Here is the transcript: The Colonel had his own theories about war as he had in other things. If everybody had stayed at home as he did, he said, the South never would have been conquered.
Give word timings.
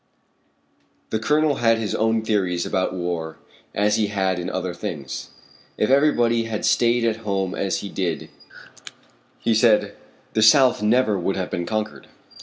The 1.11 1.19
Colonel 1.19 1.57
had 1.57 1.77
his 1.77 1.93
own 1.93 2.23
theories 2.23 2.65
about 2.65 2.95
war 2.95 3.37
as 3.75 3.97
he 3.97 4.07
had 4.07 4.39
in 4.39 4.49
other 4.49 4.73
things. 4.73 5.29
If 5.77 5.91
everybody 5.91 6.45
had 6.45 6.65
stayed 6.65 7.05
at 7.05 7.17
home 7.17 7.53
as 7.53 7.81
he 7.81 7.89
did, 7.89 8.29
he 9.37 9.53
said, 9.53 9.95
the 10.33 10.41
South 10.41 10.81
never 10.81 11.19
would 11.19 11.35
have 11.35 11.51
been 11.51 11.67
conquered. 11.67 12.07